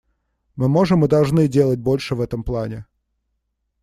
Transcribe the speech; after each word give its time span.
Мы 0.55 0.67
можем 0.67 1.05
и 1.05 1.07
должны 1.07 1.47
делать 1.47 1.77
больше 1.77 2.15
в 2.15 2.21
этом 2.21 2.43
плане. 2.43 2.87